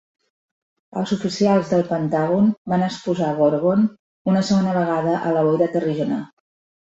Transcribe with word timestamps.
Els 0.99 1.11
oficials 1.15 1.67
del 1.73 1.83
Pentàgon 1.89 2.47
van 2.73 2.85
exposar 2.87 3.29
Gorgon 3.41 3.85
una 4.33 4.43
segona 4.49 4.75
vegada 4.79 5.15
a 5.19 5.35
la 5.39 5.45
Boira 5.49 5.69
Terrígena. 5.77 6.19